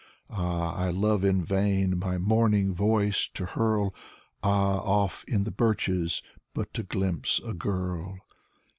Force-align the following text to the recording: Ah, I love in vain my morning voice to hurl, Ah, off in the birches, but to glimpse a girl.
Ah, 0.31 0.73
I 0.75 0.89
love 0.89 1.23
in 1.23 1.43
vain 1.43 1.99
my 1.99 2.17
morning 2.17 2.73
voice 2.73 3.29
to 3.35 3.45
hurl, 3.45 3.93
Ah, 4.41 4.79
off 4.79 5.23
in 5.27 5.43
the 5.43 5.51
birches, 5.51 6.23
but 6.55 6.73
to 6.73 6.81
glimpse 6.81 7.39
a 7.45 7.53
girl. 7.53 8.17